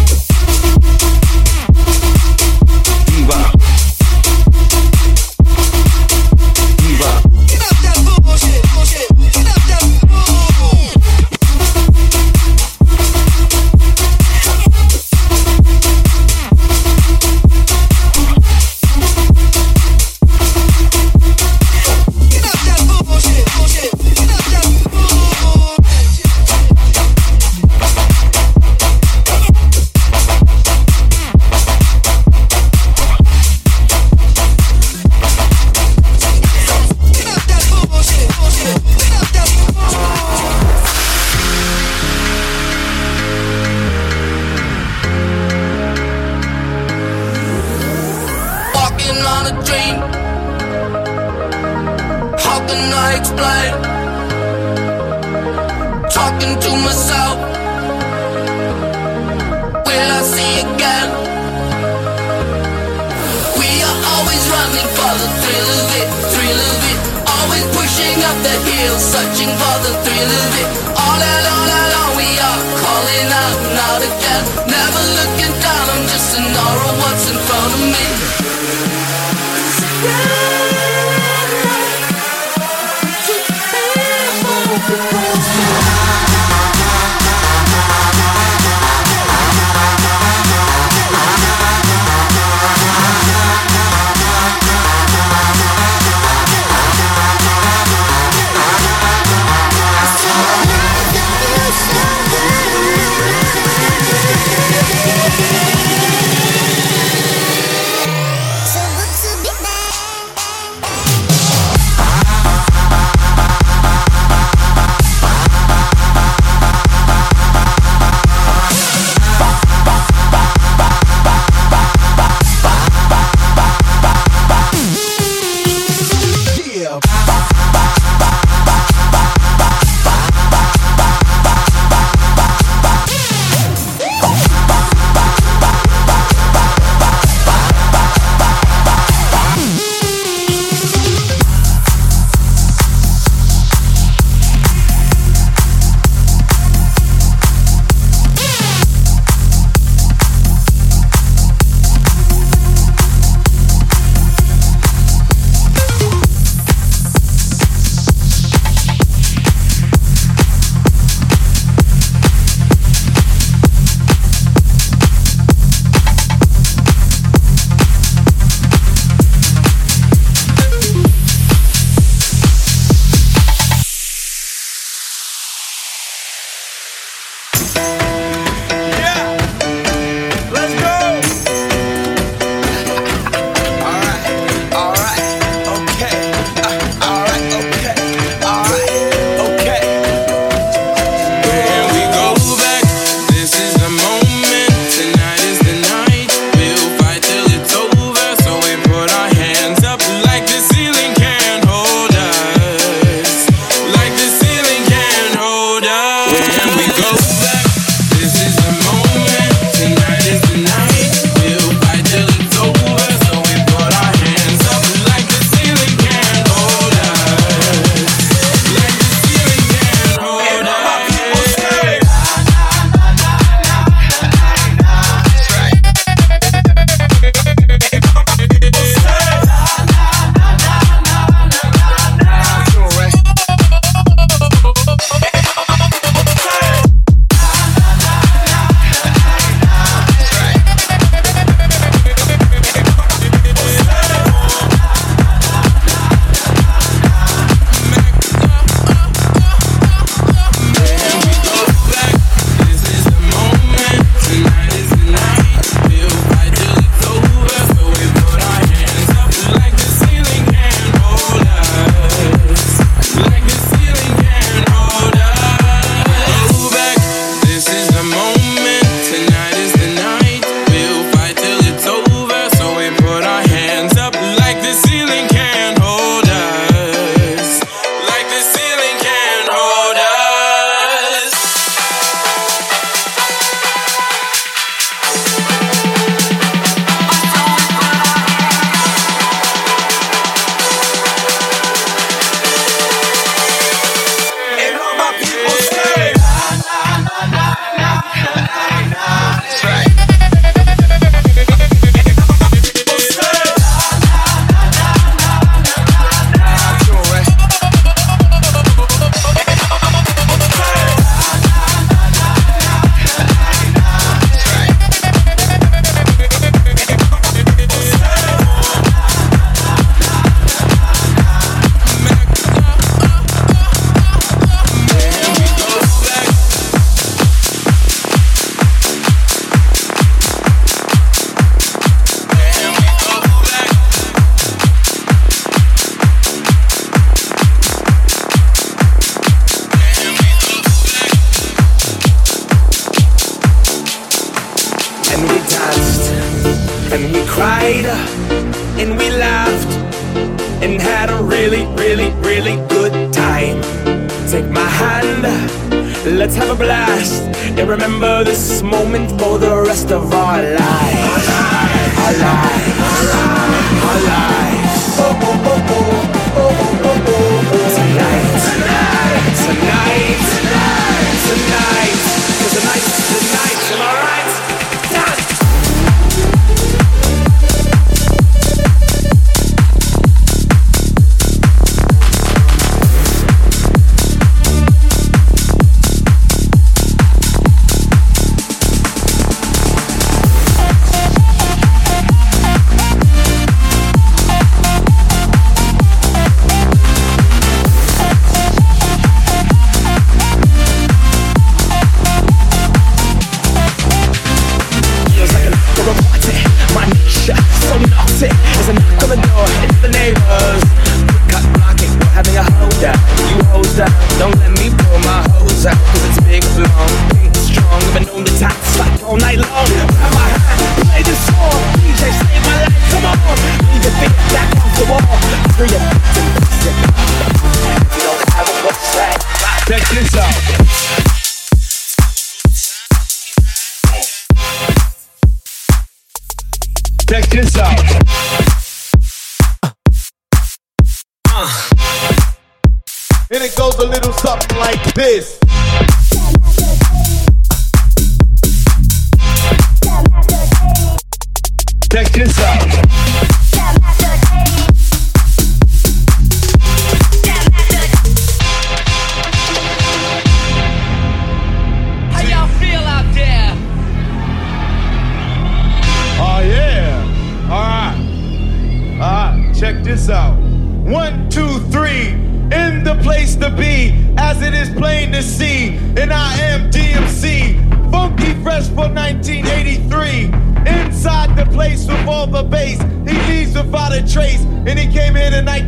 this. 445.04 445.43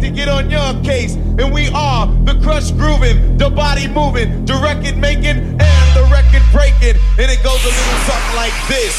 to 0.06 0.11
get 0.11 0.27
on 0.27 0.49
your 0.49 0.73
case. 0.84 1.15
And 1.15 1.52
we 1.53 1.69
are 1.69 2.07
the 2.26 2.38
crush 2.41 2.72
grooving, 2.72 3.38
the 3.38 3.49
body 3.49 3.88
moving, 3.88 4.45
the 4.45 4.53
record 4.61 4.98
making, 4.98 5.38
and 5.60 5.88
the 5.98 6.07
record 6.11 6.44
breaking. 6.52 7.02
And 7.18 7.32
it 7.32 7.41
goes 7.44 7.61
a 7.65 7.73
little 7.73 8.02
something 8.06 8.36
like 8.36 8.53
this. 8.68 8.94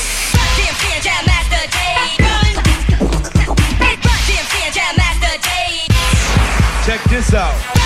Check 6.87 7.03
this 7.11 7.35
out. 7.35 7.86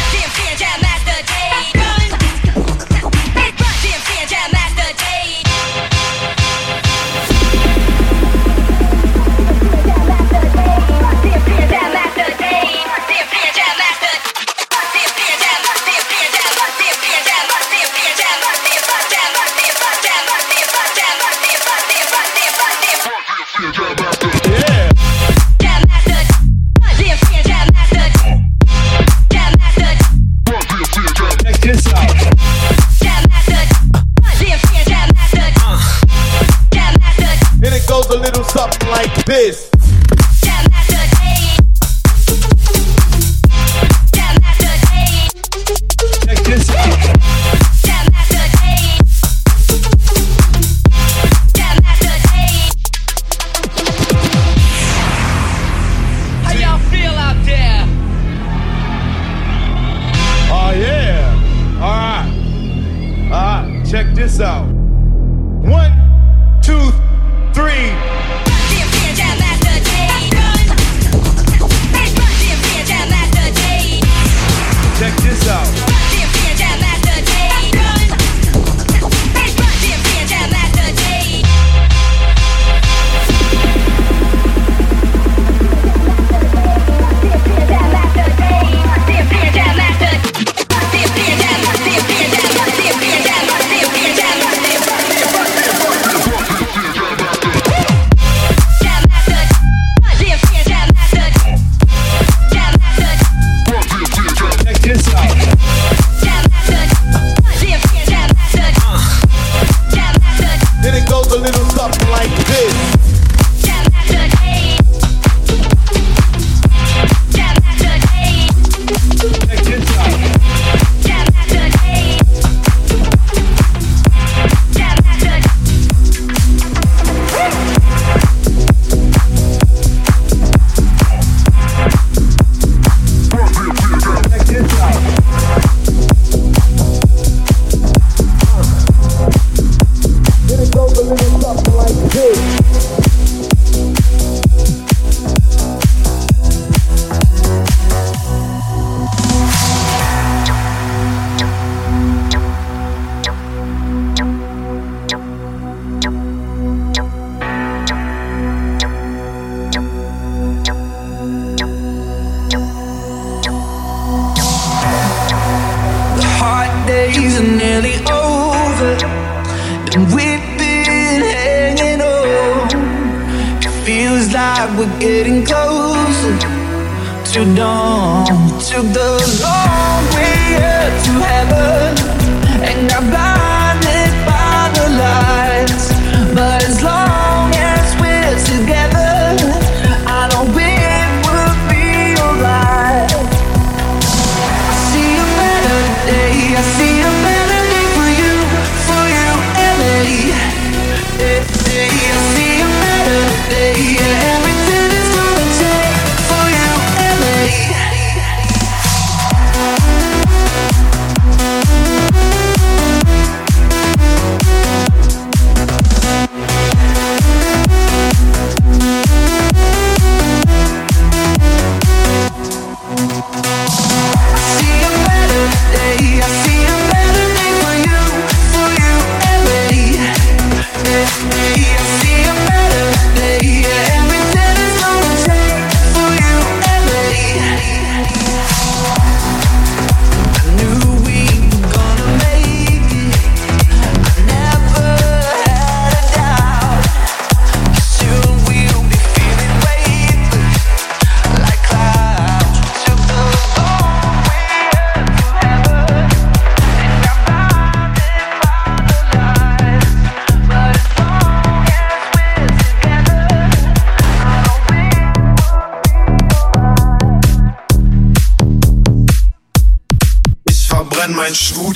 you 177.37 177.45
down 177.55 178.25
to 178.27 178.83
the 178.83 179.10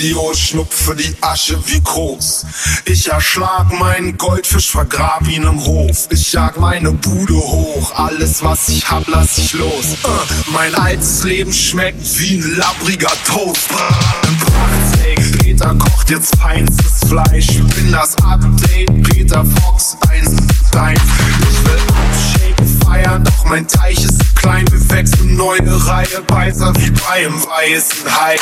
Studio, 0.05 0.35
schnupfe 0.35 0.95
die 0.95 1.17
Asche 1.23 1.59
wie 1.67 1.81
Koks. 1.81 2.45
Ich 2.85 3.11
erschlag 3.11 3.73
meinen 3.73 4.19
Goldfisch, 4.19 4.71
vergrab 4.71 5.27
ihn 5.27 5.45
im 5.45 5.65
Hof. 5.65 6.09
Ich 6.11 6.31
jag 6.31 6.59
meine 6.59 6.93
Bude 6.93 7.35
hoch, 7.35 7.91
alles 7.97 8.45
was 8.45 8.69
ich 8.69 8.91
hab, 8.91 9.09
lass 9.09 9.39
ich 9.39 9.55
los. 9.55 9.95
Äh, 10.05 10.51
mein 10.53 10.75
altes 10.75 11.25
Leben 11.25 11.53
schmeckt 11.55 12.03
wie 12.19 12.37
ein 12.37 12.57
labbriger 12.57 13.13
Toast. 13.27 13.71
Äh, 15.07 15.39
Peter 15.39 15.75
kocht 15.75 16.11
jetzt 16.11 16.37
feinstes 16.37 17.09
Fleisch. 17.09 17.47
Bin 17.47 17.91
das 17.91 18.15
Update, 18.25 19.03
Peter 19.05 19.43
Fox 19.43 19.97
1 20.11 20.37
1. 20.77 21.01
Ich 21.51 21.65
will 21.65 21.79
abshaken, 21.89 22.81
feiern, 22.85 23.25
doch 23.25 23.45
mein 23.47 23.67
Teich 23.67 24.05
ist 24.05 24.37
klein. 24.37 24.67
Wir 24.71 24.91
wechseln 24.91 25.35
neue 25.35 25.87
Reihe, 25.87 26.23
weißer 26.29 26.75
wie 26.77 26.91
bei 26.91 27.27
einem 27.27 27.43
weißen 27.43 28.05
Hai. 28.15 28.37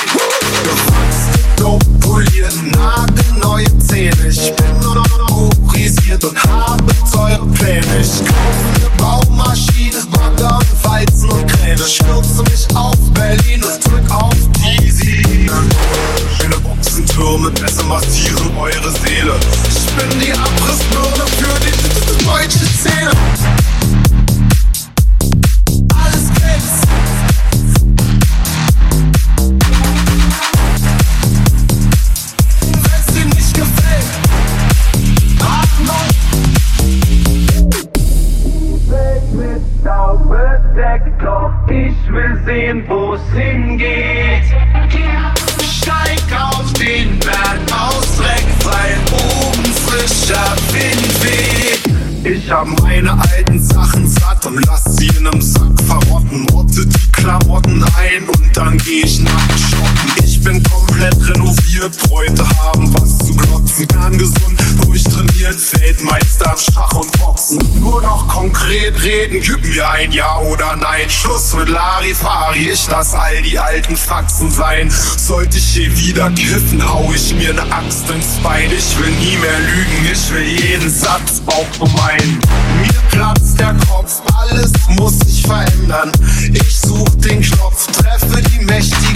Poliert, 1.63 2.55
nagelneue 2.73 3.79
Zähne. 3.79 4.27
Ich 4.29 4.53
bin 4.57 5.31
hochisiert 5.31 6.25
und 6.25 6.37
habe 6.45 6.93
teure 7.13 7.47
Pläne. 7.55 7.87
Ich 8.01 8.19
kaufe 8.27 8.65
eine 8.75 8.91
Baumaschine, 8.99 9.99
Weizen 10.83 11.31
und 11.31 11.47
Kräne. 11.47 11.79
Stürze 11.79 12.43
mich 12.43 12.67
auf 12.75 12.97
Berlin 13.15 13.63
und 13.63 13.85
drück 13.85 14.11
auf 14.11 14.35
Easy. 14.81 15.23
Schöne 16.37 16.57
Boxentürme, 16.65 17.51
besser 17.53 17.85
massieren 17.85 18.51
eure 18.59 18.91
Seele. 18.91 19.39
Ich 19.69 19.87
bin 19.95 20.19
die 20.19 20.33
Abrissbirne 20.33 21.25
für 21.39 21.61
die 21.61 22.25
deutsche 22.25 22.67
Szene. 22.67 23.13
Gib 70.03 70.11
mir 70.11 70.13
ein 70.13 70.13
Ja 70.13 70.39
oder 70.39 70.77
Nein. 70.77 71.09
Schluss 71.09 71.55
mit 71.55 71.69
Larifari, 71.69 72.71
ich 72.71 72.89
lass 72.89 73.15
all 73.15 73.43
die 73.43 73.59
alten 73.59 73.97
Faxen 73.97 74.51
sein. 74.51 74.91
Sollte 74.91 75.59
ich 75.59 75.65
hier 75.65 75.97
wieder 75.99 76.31
kiffen, 76.31 76.83
hau 76.87 77.11
ich 77.15 77.35
mir 77.35 77.53
ne 77.53 77.63
Axt 77.71 78.09
ins 78.11 78.39
Bein. 78.43 78.71
Ich 78.73 78.99
will 78.99 79.11
nie 79.11 79.37
mehr 79.37 79.59
lügen, 79.61 80.11
ich 80.13 80.33
will 80.33 80.43
jeden 80.43 80.91
Satz 80.91 81.43
auch 81.47 81.67
bemeinen. 81.79 82.39
Mir 82.81 83.01
platzt 83.11 83.59
der 83.59 83.75
Kopf, 83.89 84.23
alles 84.37 84.73
muss 84.89 85.19
sich 85.21 85.43
verändern. 85.43 86.13
Ich 86.53 86.81
such 86.81 87.09
den 87.17 87.43
Knopf, 87.43 87.87
treffe 87.89 88.43
die 88.43 88.65
mächtigen 88.65 89.12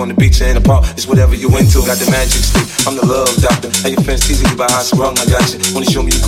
on 0.00 0.08
the 0.08 0.14
beach 0.14 0.40
or 0.40 0.48
in 0.48 0.54
the 0.54 0.64
park. 0.64 0.84
It's 0.96 1.06
whatever 1.06 1.34
you 1.34 1.48
into. 1.58 1.84
Got 1.84 2.00
the 2.00 2.08
magic 2.10 2.40
stick. 2.40 2.64
I'm 2.88 2.96
the 2.96 3.04
love 3.04 3.28
doctor. 3.36 3.68
Now 3.84 3.92
your 3.92 4.00
fence 4.00 4.26
teasing 4.26 4.48
you 4.48 4.56
by 4.56 4.66
how 4.72 4.80
I 4.80 4.86
sprung. 4.86 5.18
I 5.18 5.26
got 5.28 5.44
you. 5.52 5.60
Wanna 5.74 5.86
show 5.86 6.02
me 6.02 6.12
you 6.16 6.23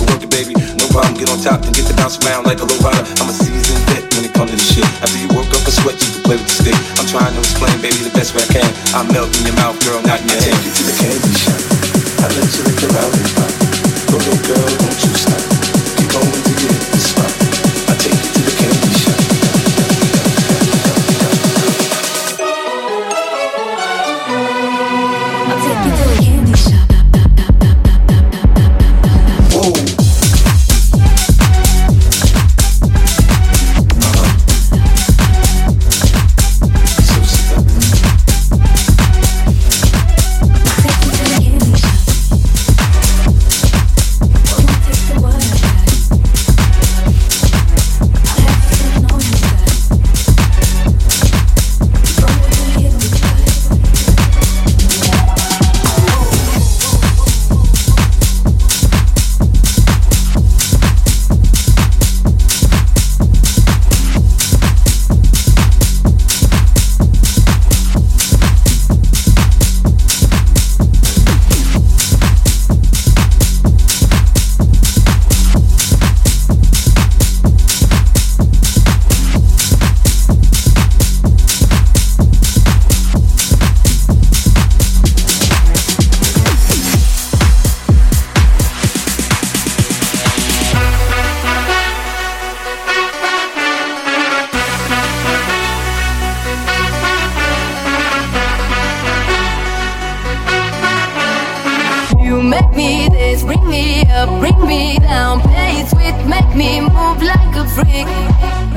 freak. 107.77 108.09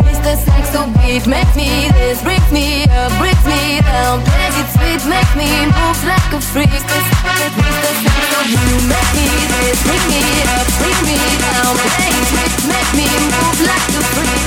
Mr. 0.04 0.36
Saxo 0.44 0.84
beat, 1.00 1.24
make 1.26 1.52
me 1.56 1.88
this, 1.96 2.20
break 2.22 2.44
me 2.52 2.84
up, 3.00 3.08
break 3.16 3.40
me 3.48 3.80
down. 3.80 4.20
Play 4.28 4.52
it 4.60 4.68
sweet, 4.76 5.02
make 5.08 5.32
me 5.40 5.48
move 5.72 6.00
like 6.04 6.32
a 6.36 6.40
freak. 6.52 6.68
Mr. 6.68 6.98
Saxo, 7.08 8.40
you 8.52 8.64
make 8.92 9.12
me 9.16 9.28
this, 9.52 9.80
break 9.88 10.04
me 10.12 10.20
up, 10.52 10.66
break 10.80 11.00
me 11.08 11.16
down. 11.40 11.72
Play 11.80 12.12
it 12.12 12.26
sweet, 12.28 12.54
make 12.68 12.90
me 12.98 13.08
move 13.32 13.60
like 13.70 13.88
a 13.96 14.02
freak. 14.12 14.44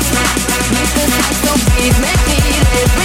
Mr. 0.78 1.04
Saxo 1.18 1.54
beat, 1.74 1.96
make 2.06 2.24
me 2.30 2.38
this. 2.70 3.03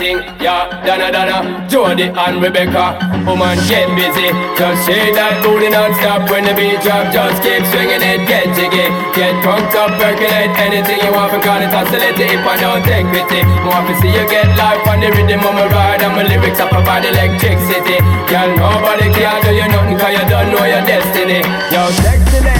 Thing, 0.00 0.16
yeah. 0.40 0.64
Donna, 0.80 1.12
Donna, 1.12 1.68
Jody 1.68 2.08
and 2.08 2.40
Rebecca. 2.40 2.96
Woman, 3.28 3.60
get 3.68 3.92
busy. 3.92 4.32
Just 4.56 4.88
shake 4.88 5.12
that 5.12 5.44
booty 5.44 5.68
non-stop 5.68 6.24
when 6.32 6.48
the 6.48 6.56
beat 6.56 6.80
drop. 6.80 7.12
Just 7.12 7.44
keep 7.44 7.60
swinging 7.68 8.00
it, 8.00 8.24
get 8.24 8.48
jiggy. 8.56 8.88
Get 9.12 9.36
drunk 9.44 9.68
up, 9.76 9.92
percolate 10.00 10.56
anything 10.56 11.04
you 11.04 11.12
want. 11.12 11.36
Because 11.36 11.68
it's 11.68 11.76
oscillating 11.76 12.32
if 12.32 12.48
I 12.48 12.56
don't 12.56 12.82
take 12.88 13.06
pity. 13.12 13.44
More 13.60 13.84
to 13.84 13.92
see 14.00 14.08
you 14.08 14.24
get 14.24 14.48
life 14.56 14.80
on 14.88 15.04
the 15.04 15.12
rhythm 15.12 15.44
of 15.44 15.52
my 15.52 15.68
ride. 15.68 16.00
And 16.00 16.16
my 16.16 16.24
lyrics 16.24 16.58
up 16.58 16.72
about 16.72 17.04
electricity. 17.04 18.00
Girl, 18.32 18.50
nobody 18.56 19.12
can 19.12 19.36
do 19.44 19.52
you 19.52 19.68
nothing 19.68 20.00
cause 20.00 20.16
you 20.16 20.24
don't 20.32 20.48
know 20.48 20.64
your 20.64 20.82
destiny. 20.88 21.44
Yo, 21.68 21.84
sexy 22.00 22.59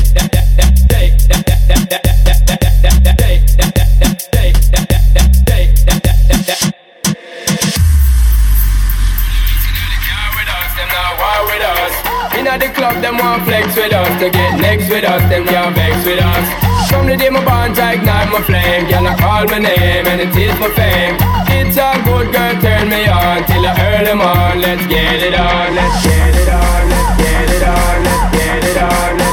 Let's 24.61 24.87
get 24.87 25.21
it 25.21 25.33
on. 25.33 25.75
let's 25.75 26.05
get 26.05 26.35
it 26.35 26.49
on, 26.49 26.89
let's 26.89 27.17
get 27.17 27.49
it 27.49 27.63
on, 27.63 28.03
let's 28.03 28.37
get 28.37 28.63
it 28.63 28.77
on, 28.77 29.17
let's 29.17 29.30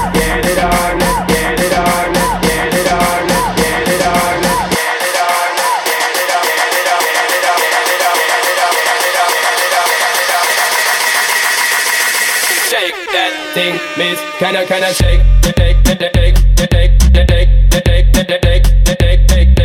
Can 14.38 14.54
I, 14.54 14.64
can 14.66 14.84
I 14.84 14.92
shake, 14.92 15.20
shake, 15.42 15.56
shake, 15.56 15.98
shake, 15.98 16.12
shake, 16.14 16.70
shake, 16.70 16.92
shake, 17.12 17.28
shake, 17.28 17.58
shake, 17.72 18.06
shake, 18.14 18.66
shake, 18.86 19.28
shake, 19.28 19.58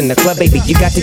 In 0.00 0.08
the 0.08 0.16
club, 0.16 0.38
baby, 0.38 0.60
you 0.64 0.74
got 0.74 0.92
to 0.92 1.02